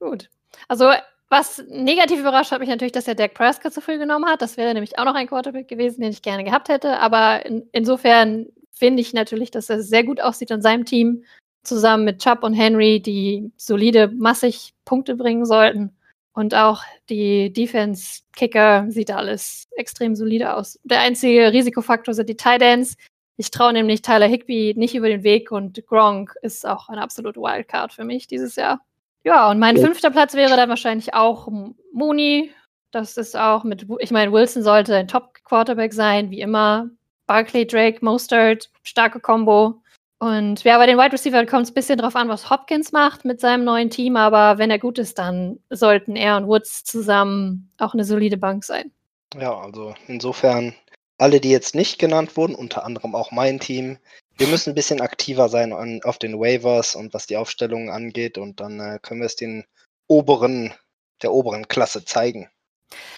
[0.00, 0.28] Gut.
[0.66, 0.90] Also,
[1.34, 4.40] was negativ überrascht hat mich natürlich, dass er Dak Prescott so früh genommen hat.
[4.40, 7.00] Das wäre nämlich auch noch ein Quarterback gewesen, den ich gerne gehabt hätte.
[7.00, 11.24] Aber in, insofern finde ich natürlich, dass er sehr gut aussieht an seinem Team,
[11.64, 15.96] zusammen mit Chubb und Henry, die solide, massig Punkte bringen sollten.
[16.34, 20.78] Und auch die Defense-Kicker sieht alles extrem solide aus.
[20.84, 22.96] Der einzige Risikofaktor sind die Ends.
[23.36, 27.40] Ich traue nämlich Tyler Higby nicht über den Weg und Gronk ist auch eine absolute
[27.40, 28.80] Wildcard für mich dieses Jahr.
[29.24, 29.82] Ja, und mein Ja.
[29.86, 31.48] fünfter Platz wäre dann wahrscheinlich auch
[31.92, 32.52] Mooney.
[32.90, 36.90] Das ist auch mit, ich meine, Wilson sollte ein Top-Quarterback sein, wie immer.
[37.26, 39.80] Barkley, Drake, Mostert, starke Combo.
[40.18, 43.24] Und ja, bei den Wide Receiver kommt es ein bisschen drauf an, was Hopkins macht
[43.24, 47.70] mit seinem neuen Team, aber wenn er gut ist, dann sollten er und Woods zusammen
[47.78, 48.92] auch eine solide Bank sein.
[49.38, 50.74] Ja, also insofern,
[51.18, 53.98] alle, die jetzt nicht genannt wurden, unter anderem auch mein Team,
[54.36, 58.36] wir müssen ein bisschen aktiver sein an, auf den Waivers und was die Aufstellungen angeht
[58.36, 59.64] und dann äh, können wir es den
[60.08, 60.74] oberen,
[61.22, 62.48] der oberen Klasse zeigen.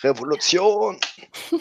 [0.03, 1.01] Revolution!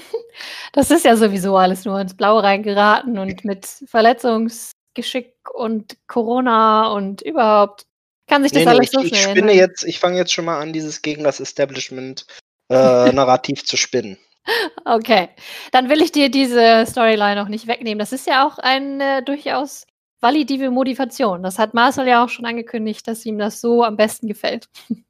[0.73, 7.21] Das ist ja sowieso alles nur ins Blaue reingeraten und mit Verletzungsgeschick und Corona und
[7.21, 7.85] überhaupt
[8.27, 9.55] kann sich das Nee, nee, alles ich, so ich schnell spinne ändern.
[9.55, 12.25] jetzt, ich fange jetzt schon mal an, dieses gegen das Establishment
[12.69, 14.17] äh, Narrativ zu spinnen.
[14.85, 15.29] Okay,
[15.71, 17.99] dann will ich dir diese Storyline auch nicht wegnehmen.
[17.99, 19.85] Das ist ja auch eine durchaus
[20.21, 21.43] valide Motivation.
[21.43, 24.67] Das hat Marcel ja auch schon angekündigt, dass ihm das so am besten gefällt.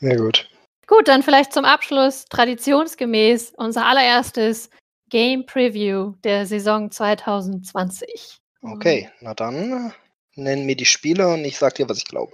[0.00, 0.50] Ja, gut.
[0.88, 4.68] Gut, dann vielleicht zum Abschluss traditionsgemäß unser allererstes
[5.08, 8.38] Game Preview der Saison 2020.
[8.62, 9.90] Okay, na dann äh,
[10.34, 12.32] nennen mir die Spiele und ich sag dir, was ich glaube.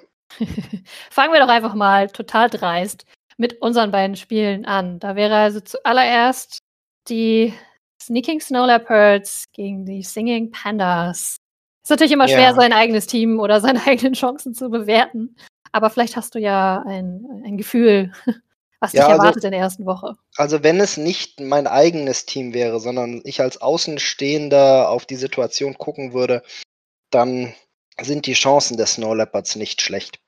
[1.11, 3.05] Fangen wir doch einfach mal total dreist
[3.43, 5.01] mit unseren beiden Spielen an.
[5.01, 6.59] Da wäre also zuallererst
[7.09, 7.53] die
[8.01, 11.39] Sneaking Snow Leopards gegen die Singing Pandas.
[11.83, 12.55] Ist natürlich immer schwer, Ja.
[12.55, 15.35] sein eigenes Team oder seine eigenen Chancen zu bewerten.
[15.73, 18.13] Aber vielleicht hast du ja ein, ein Gefühl,
[18.81, 20.15] was dich Ja, also- erwartet in der ersten Woche.
[20.37, 25.77] Also wenn es nicht mein eigenes Team wäre, sondern ich als Außenstehender auf die Situation
[25.79, 26.45] gucken würde,
[27.11, 27.53] dann
[28.01, 30.21] sind die Chancen der Snow Leopards nicht schlecht.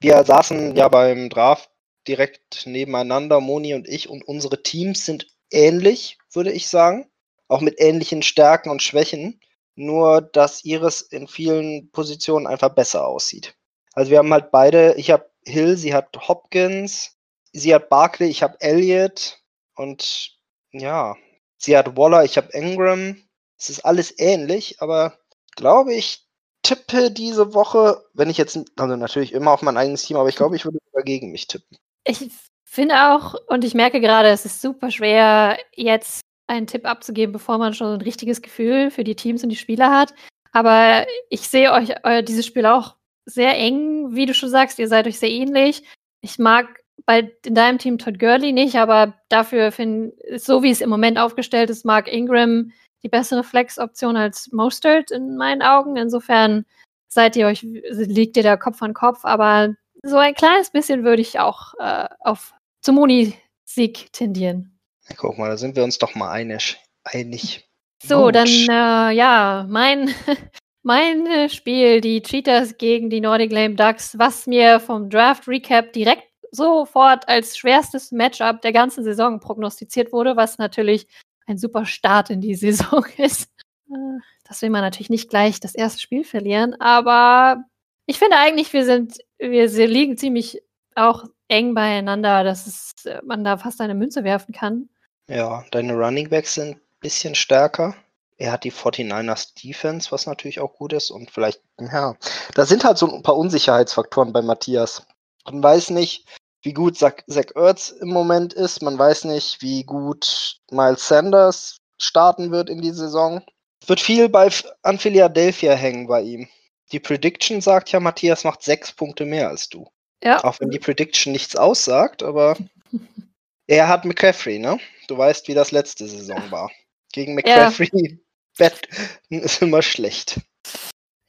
[0.00, 1.70] Wir saßen ja beim Draft
[2.08, 7.10] direkt nebeneinander, Moni und ich, und unsere Teams sind ähnlich, würde ich sagen.
[7.48, 9.40] Auch mit ähnlichen Stärken und Schwächen.
[9.74, 13.54] Nur, dass ihres in vielen Positionen einfach besser aussieht.
[13.92, 17.16] Also wir haben halt beide, ich habe Hill, sie hat Hopkins,
[17.52, 19.40] sie hat Barkley, ich habe Elliott
[19.76, 20.36] und
[20.72, 21.16] ja,
[21.56, 23.22] sie hat Waller, ich habe Ingram.
[23.56, 25.18] Es ist alles ähnlich, aber
[25.56, 26.28] glaube ich
[26.62, 30.36] tippe diese Woche, wenn ich jetzt, also natürlich immer auf mein eigenes Team, aber ich
[30.36, 31.78] glaube, ich würde sogar gegen mich tippen.
[32.08, 32.30] Ich
[32.64, 37.58] finde auch, und ich merke gerade, es ist super schwer, jetzt einen Tipp abzugeben, bevor
[37.58, 40.14] man schon ein richtiges Gefühl für die Teams und die Spieler hat.
[40.52, 44.88] Aber ich sehe euch euer, dieses Spiel auch sehr eng, wie du schon sagst, ihr
[44.88, 45.82] seid euch sehr ähnlich.
[46.22, 50.80] Ich mag bei in deinem Team Todd Gurley nicht, aber dafür finde so wie es
[50.80, 55.96] im Moment aufgestellt ist, mag Ingram die bessere Flex-Option als Mostert in meinen Augen.
[55.98, 56.64] Insofern
[57.08, 61.22] seid ihr euch, liegt ihr da Kopf an Kopf, aber so ein kleines bisschen würde
[61.22, 64.78] ich auch äh, auf zum Moni-Sieg tendieren.
[65.16, 66.78] Guck mal, da sind wir uns doch mal einig.
[67.04, 67.68] einig.
[68.02, 68.34] So, Gut.
[68.36, 70.14] dann äh, ja, mein,
[70.82, 75.92] mein äh, Spiel, die Cheetahs gegen die Nordic Lame Ducks, was mir vom Draft Recap
[75.92, 81.06] direkt sofort als schwerstes Matchup der ganzen Saison prognostiziert wurde, was natürlich
[81.46, 83.50] ein super Start in die Saison ist.
[83.90, 87.64] Äh, Das will man natürlich nicht gleich das erste Spiel verlieren, aber
[88.08, 90.62] ich finde eigentlich, wir sind, wir liegen ziemlich
[90.94, 94.88] auch eng beieinander, dass es, äh, man da fast eine Münze werfen kann.
[95.28, 97.94] Ja, deine Running Backs sind ein bisschen stärker.
[98.38, 101.10] Er hat die 49ers Defense, was natürlich auch gut ist.
[101.10, 102.16] Und vielleicht, ja,
[102.54, 105.06] da sind halt so ein paar Unsicherheitsfaktoren bei Matthias.
[105.44, 106.24] Man weiß nicht,
[106.62, 108.80] wie gut Zach, Zach Ertz im Moment ist.
[108.80, 113.42] Man weiß nicht, wie gut Miles Sanders starten wird in die Saison.
[113.86, 114.48] Wird viel bei,
[114.82, 116.48] an Philadelphia hängen bei ihm.
[116.92, 119.88] Die Prediction sagt ja, Matthias macht sechs Punkte mehr als du.
[120.22, 120.42] Ja.
[120.42, 122.56] Auch wenn die Prediction nichts aussagt, aber
[123.66, 124.78] er hat McCaffrey, ne?
[125.06, 126.70] Du weißt, wie das letzte Saison war.
[127.12, 128.20] Gegen McCaffrey
[128.58, 128.88] Bett
[129.30, 130.40] ist immer schlecht.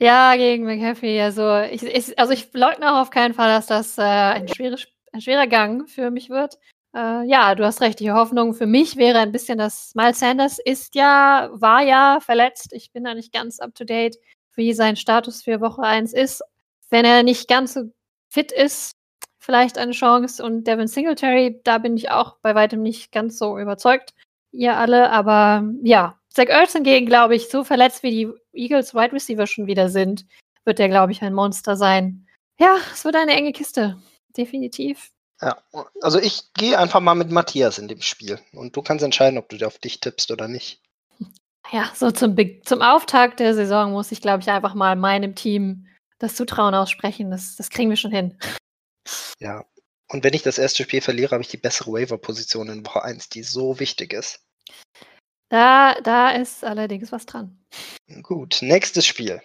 [0.02, 1.22] Ja, gegen McAfee.
[1.22, 4.88] Also ich, ich, also ich leugne auch auf keinen Fall, dass das äh, ein, schweres,
[5.12, 6.58] ein schwerer Gang für mich wird.
[6.96, 8.00] Äh, ja, du hast recht.
[8.00, 12.72] Die Hoffnung für mich wäre ein bisschen, dass Miles Sanders ist ja, war ja verletzt.
[12.72, 14.18] Ich bin da nicht ganz up to date,
[14.56, 16.44] wie sein Status für Woche 1 ist.
[16.90, 17.92] Wenn er nicht ganz so
[18.30, 18.96] fit ist,
[19.38, 20.44] vielleicht eine Chance.
[20.44, 24.14] Und Devin Singletary, da bin ich auch bei weitem nicht ganz so überzeugt.
[24.52, 29.14] Ihr alle, aber ja, Zach Ertz hingegen, glaube ich, so verletzt wie die Eagles Wide
[29.14, 30.26] Receiver schon wieder sind,
[30.66, 32.28] wird der, glaube ich, ein Monster sein.
[32.60, 34.02] Ja, es wird eine enge Kiste.
[34.38, 35.12] Definitiv.
[35.42, 35.58] Ja,
[36.02, 38.40] also ich gehe einfach mal mit Matthias in dem Spiel.
[38.54, 40.82] Und du kannst entscheiden, ob du auf dich tippst oder nicht.
[41.72, 45.36] Ja, so zum, Be zum Auftakt der Saison muss ich, glaube ich, einfach mal meinem
[45.36, 47.32] Team das Zutrauen aussprechen.
[47.32, 48.38] Das, das kriegen wir schon hin.
[49.40, 49.66] Ja.
[50.12, 53.30] Und wenn ich das erste Spiel verliere, habe ich die bessere Waiver-Position in Woche 1,
[53.30, 54.44] die so wichtig ist.
[55.50, 57.60] Da, da ist allerdings was dran.
[58.24, 59.42] Gut, nächstes Spiel.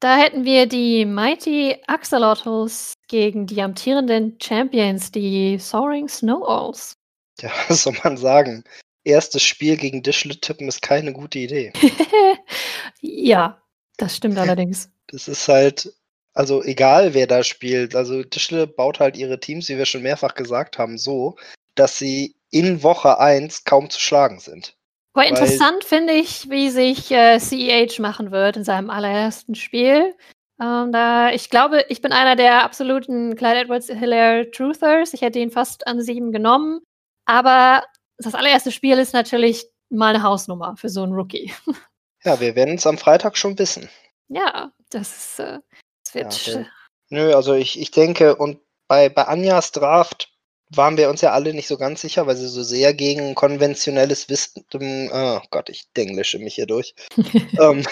[0.00, 6.94] Da hätten wir die Mighty Axolotls gegen die amtierenden Champions, die Soaring Snow Owls.
[7.40, 8.64] Ja, was soll man sagen?
[9.04, 11.72] Erstes Spiel gegen Dischle tippen ist keine gute Idee.
[13.00, 13.60] ja,
[13.96, 14.90] das stimmt allerdings.
[15.08, 15.92] Das ist halt,
[16.34, 20.34] also egal wer da spielt, also Dischle baut halt ihre Teams, wie wir schon mehrfach
[20.34, 21.36] gesagt haben, so,
[21.74, 24.76] dass sie in Woche 1 kaum zu schlagen sind.
[25.12, 30.14] Aber interessant finde ich, wie sich äh, CEH machen wird in seinem allerersten Spiel.
[30.60, 35.12] Ähm, da, ich glaube, ich bin einer der absoluten Clyde Edwards Hilaire Truthers.
[35.14, 36.80] Ich hätte ihn fast an sieben genommen.
[37.24, 37.82] Aber
[38.22, 41.52] das allererste Spiel ist natürlich mal eine Hausnummer für so einen Rookie.
[42.22, 43.88] Ja, wir werden es am Freitag schon wissen.
[44.28, 45.38] ja, das.
[45.38, 45.60] Äh,
[46.04, 46.46] das wird.
[46.46, 46.66] Ja, der-
[47.08, 50.30] Nö, also ich, ich denke, und bei, bei Anjas Draft
[50.68, 54.28] waren wir uns ja alle nicht so ganz sicher, weil sie so sehr gegen konventionelles
[54.28, 54.64] Wissen,
[55.12, 56.94] oh Gott, ich denglische mich hier durch,
[57.58, 57.86] ähm,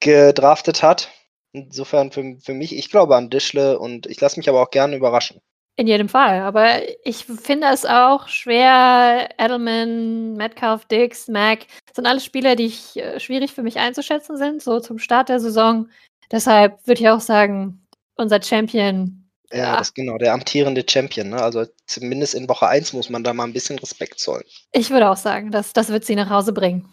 [0.00, 1.10] gedraftet hat.
[1.52, 4.96] Insofern für, für mich, ich glaube an Dischle und ich lasse mich aber auch gerne
[4.96, 5.40] überraschen.
[5.76, 6.40] In jedem Fall.
[6.42, 9.28] Aber ich finde es auch schwer.
[9.38, 14.62] Edelman, Metcalf, Dix, Mac sind alles Spieler, die ich, äh, schwierig für mich einzuschätzen sind,
[14.62, 15.88] so zum Start der Saison.
[16.30, 17.84] Deshalb würde ich auch sagen,
[18.16, 19.28] unser Champion.
[19.50, 19.76] Ja, Ja.
[19.78, 21.30] das ist genau, der amtierende Champion.
[21.30, 21.42] Ne?
[21.42, 24.44] Also zumindest in Woche 1 muss man da mal ein bisschen Respekt zollen.
[24.72, 26.88] Ich würde auch sagen, das, das wird sie nach Hause bringen.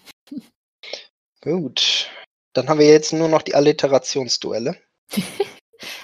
[1.41, 2.09] Gut.
[2.53, 4.75] Dann haben wir jetzt nur noch die Alliterationsduelle.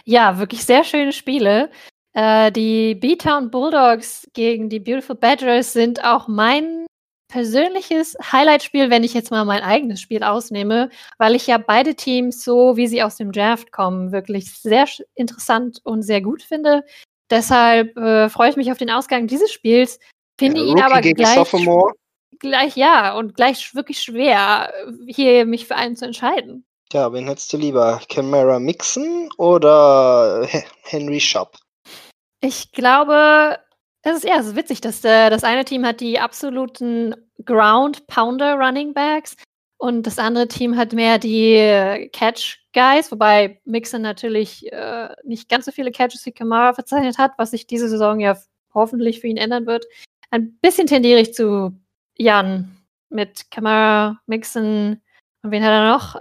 [0.05, 1.69] Ja, wirklich sehr schöne Spiele.
[2.17, 6.87] Äh, die B-Town Bulldogs gegen die Beautiful Badgers sind auch mein
[7.31, 12.43] persönliches Highlight-Spiel, wenn ich jetzt mal mein eigenes Spiel ausnehme, weil ich ja beide Teams,
[12.43, 16.83] so wie sie aus dem Draft kommen, wirklich sehr interessant und sehr gut finde.
[17.29, 19.99] Deshalb äh, freue ich mich auf den Ausgang dieses Spiels.
[20.39, 21.93] Finde Ja, ihn aber gleich, Sophomore.
[22.39, 26.65] gleich, ja, und gleich wirklich schwer, äh, hier mich für einen zu entscheiden.
[26.93, 28.01] Ja, wen hättest du lieber?
[28.09, 31.57] Camara Mixon oder He- Henry Schapp?
[32.39, 33.57] Ich glaube,
[34.03, 38.07] es ist ja, es ist witzig, dass äh, das eine Team hat die absoluten Ground
[38.07, 39.35] Pounder Running Backs
[39.77, 45.49] und das andere Team hat mehr die äh, Catch Guys, wobei Mixon natürlich äh, nicht
[45.49, 48.37] ganz so viele Catches wie Kamara verzeichnet hat, was sich diese Saison ja
[48.73, 49.85] hoffentlich für ihn ändern wird.
[50.29, 51.73] Ein bisschen tendiere ich zu
[52.17, 52.77] Jan
[53.09, 55.01] mit Kamara, Mixon
[55.41, 56.15] und wen hat er noch?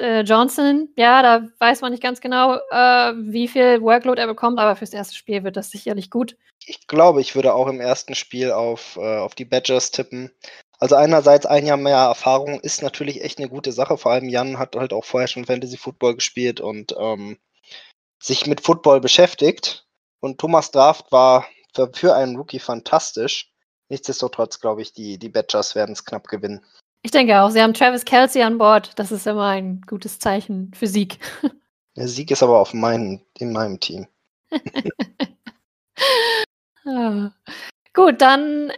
[0.00, 4.58] Äh, Johnson, ja, da weiß man nicht ganz genau, äh, wie viel Workload er bekommt,
[4.58, 6.36] aber fürs erste Spiel wird das sicherlich gut.
[6.64, 10.30] Ich glaube, ich würde auch im ersten Spiel auf, äh, auf die Badgers tippen.
[10.78, 13.96] Also einerseits ein Jahr mehr Erfahrung ist natürlich echt eine gute Sache.
[13.96, 17.38] Vor allem Jan hat halt auch vorher schon Fantasy Football gespielt und ähm,
[18.22, 19.86] sich mit Football beschäftigt.
[20.20, 23.52] Und Thomas Draft war für, für einen Rookie fantastisch.
[23.88, 26.64] Nichtsdestotrotz glaube ich, die, die Badgers werden es knapp gewinnen.
[27.06, 28.90] Ich denke auch, sie haben Travis Kelsey an Bord.
[28.96, 31.20] Das ist immer ein gutes Zeichen für Sieg.
[31.94, 34.08] Der Sieg ist aber auf meinen, in meinem Team.
[36.84, 37.32] Ah.
[37.94, 38.70] Gut, dann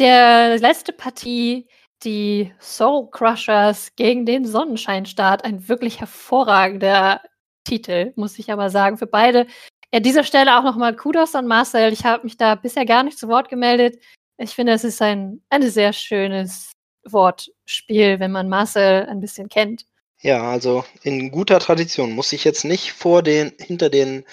[0.00, 1.68] der letzte Partie,
[2.02, 5.44] die Soul Crushers gegen den Sonnenscheinstaat.
[5.44, 7.20] Ein wirklich hervorragender
[7.62, 9.46] Titel, muss ich aber sagen, für beide.
[9.92, 11.92] An dieser Stelle auch nochmal Kudos an Marcel.
[11.92, 14.02] Ich habe mich da bisher gar nicht zu Wort gemeldet.
[14.38, 16.72] Ich finde, es ist ein, ein sehr schönes
[17.04, 19.86] Wortspiel, wenn man Marcel ein bisschen kennt.
[20.20, 24.24] Ja, also in guter Tradition muss ich jetzt nicht vor den, hinter den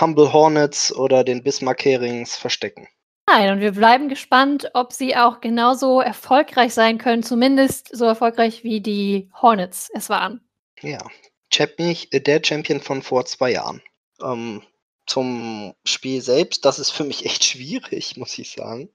[0.00, 2.88] Humble Hornets oder den Bismarck Herings verstecken.
[3.28, 8.64] Nein, und wir bleiben gespannt, ob sie auch genauso erfolgreich sein können, zumindest so erfolgreich
[8.64, 10.40] wie die Hornets es waren.
[10.80, 10.98] Ja,
[11.52, 13.82] Champion, äh, der Champion von vor zwei Jahren.
[14.22, 14.62] Ähm,
[15.06, 18.90] zum Spiel selbst, das ist für mich echt schwierig, muss ich sagen.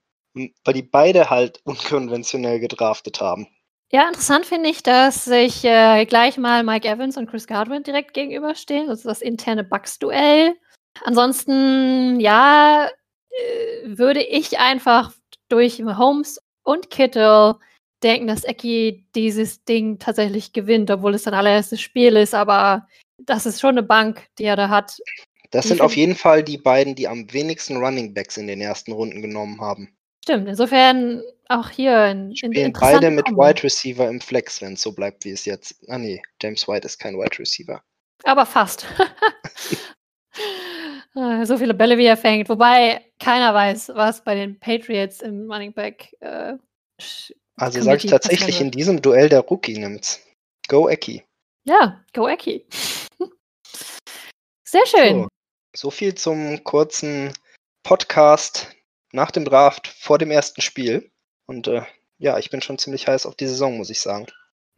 [0.63, 3.47] Weil die beide halt unkonventionell gedraftet haben.
[3.89, 8.13] Ja, interessant finde ich, dass sich äh, gleich mal Mike Evans und Chris Godwin direkt
[8.13, 8.88] gegenüberstehen.
[8.88, 10.56] Das ist das interne Bucks-Duell.
[11.06, 12.89] Ansonsten, ja,
[13.30, 15.13] äh, würde ich einfach
[15.47, 17.58] durch Holmes und Kittle
[18.04, 22.36] denken, dass Eki dieses Ding tatsächlich gewinnt, obwohl es sein allererstes Spiel ist.
[22.36, 25.00] Aber das ist schon eine Bank, die er da hat.
[25.52, 28.91] Das sind auf jeden Fall die beiden, die am wenigsten Running Backs in den ersten
[28.91, 29.96] Runden genommen haben.
[30.27, 33.43] Stimmt, insofern auch hier ein, ein Spielen beide mit Kombo.
[33.43, 35.82] Wide Receiver im Flex, wenn es so bleibt, wie es jetzt.
[35.88, 37.82] Ah nee, James White ist kein Wide Receiver.
[38.23, 38.86] Aber fast.
[41.15, 42.47] Ah, so viele Bälle, wie er fängt.
[42.47, 46.15] Wobei keiner weiß, was bei den Patriots im Running Back.
[46.19, 46.57] Äh,
[47.55, 50.23] Also sage ich tatsächlich in diesem Duell der Rookie nimmt's.
[50.67, 51.23] Go Eki.
[51.63, 52.67] ja, go Eki.
[54.63, 55.23] Sehr schön.
[55.23, 55.28] So,
[55.75, 57.34] so viel zum kurzen
[57.82, 58.76] Podcast
[59.18, 61.11] nach dem Draft vor dem ersten Spiel.
[61.47, 61.82] Und äh,
[62.20, 64.28] ja, ich bin schon ziemlich heiß auf die Saison, muss ich sagen.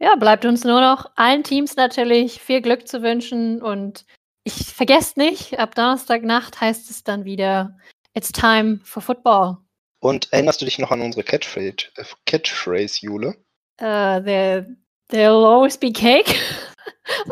[0.00, 4.06] Ja, bleibt uns nur noch allen Teams natürlich viel Glück zu wünschen und
[4.44, 7.76] ich vergesst nicht, ab Donnerstagnacht heißt es dann wieder
[8.14, 9.58] It's time for football.
[10.00, 13.36] Und erinnerst du dich noch an unsere Catchphrase, äh, Catchphrase Jule?
[13.78, 14.66] Uh, there,
[15.12, 16.34] there'll always be cake.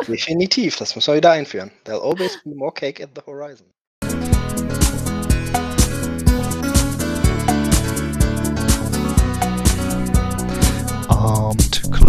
[0.07, 1.71] Definitiv, das müssen wir wieder einführen.
[1.87, 3.71] There'll always be more cake at the horizon.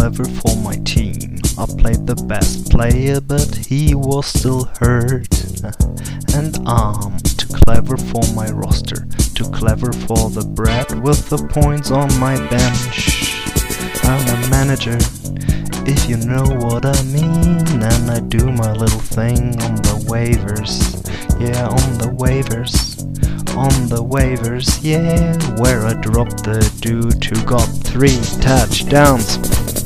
[0.00, 1.36] Clever for my team.
[1.58, 5.28] I played the best player, but he was still hurt.
[6.32, 11.90] And I'm too clever for my roster, too clever for the bread with the points
[11.90, 13.44] on my bench.
[14.04, 14.96] I'm a manager,
[15.84, 20.72] if you know what I mean, and I do my little thing on the waivers.
[21.38, 22.96] Yeah, on the waivers
[23.56, 29.79] on the waivers, yeah, where I dropped the dude who got three touchdowns.